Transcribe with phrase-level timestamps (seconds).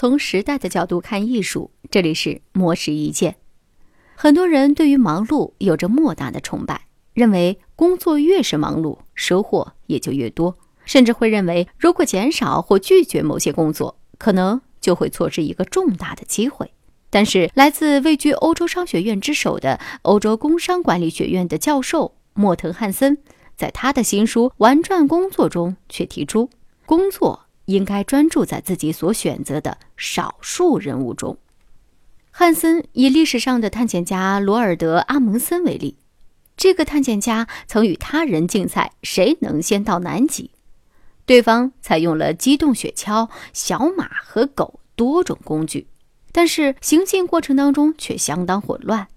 [0.00, 3.34] 从时代的角度看艺术，这里是魔石一见。
[4.14, 6.82] 很多人对于忙碌有着莫大的崇拜，
[7.14, 16.70] 认为工作越是忙碌，收获也就越多，甚至会认为如果减少或拒绝某些工作，可能就会错失一个重大的机会。
[17.10, 23.18] 但是，来自位居欧洲商学院之首的欧洲工商管理学院的教授莫腾汉森，
[23.56, 26.50] 在他的新书《玩转工作》中却提出，
[26.86, 31.36] 工作应该专注在自己所选择的少数人物中。
[32.30, 35.96] 汉森以历史上的探险家罗尔德·阿蒙森为例，
[36.56, 40.50] 这个探险家曾与他人竞赛谁能先到南极，
[41.26, 45.86] 对方采用了机动雪橇、小马和狗多种工具，
[46.32, 49.08] 但是行进过程当中却相当混乱，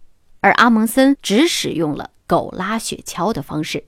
[0.42, 3.86] 而阿蒙森只使用了狗拉雪橇的方式，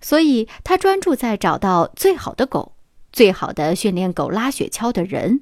[0.00, 2.72] 所以他专注在找到最好的狗、
[3.18, 5.40] 最好的训练狗拉雪橇的人，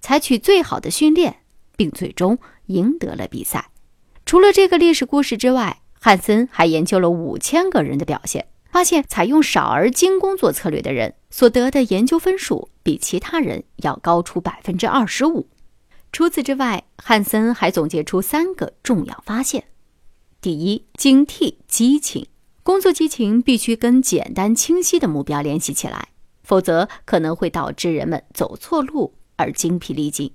[0.00, 1.40] 采取最好的训练，
[1.76, 2.38] 并最终。
[2.68, 3.70] 赢得了比赛。
[4.24, 15.50] 除了这个历史故事之外，汉森还研究了五千个人的表现，发现采用少而精工作策略的人所得的研究分数比其他人要高出百分之二十五。
[16.12, 19.64] 除此之外，汉森还总结出三个重要发现：
[20.40, 22.26] 第一，警惕激情，
[22.62, 26.08] 工作激情必须跟简单清晰的目标联系起来，
[26.48, 30.32] 否则可能会导致人们走错路而精疲力尽。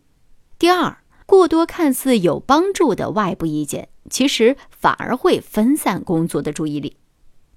[0.59, 6.97] 第二，过多看似有帮助的外部意见，其实反而会分散工作的注意力。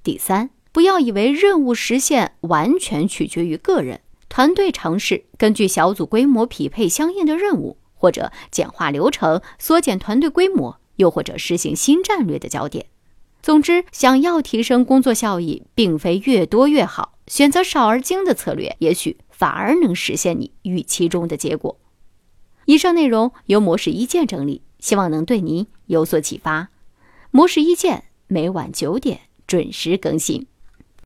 [0.03, 12.87] 第三，不要以为任务实现完全取决于个人，团队尝试根据小组规模匹配相应的任务，或者简化流程、缩减团队规模，又或者实行新战略的焦点。
[13.43, 21.79] 总之，想要提升工作效益，并非越多越好，选择少而精的策略，也许反而能实现你预期中的结果。
[22.67, 26.69] 以上内容由模式一键整理，希望能对您有所启发。
[27.31, 30.47] 模式一键每晚九点准时更新。